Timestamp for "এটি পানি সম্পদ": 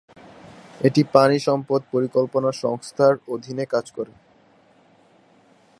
0.81-1.81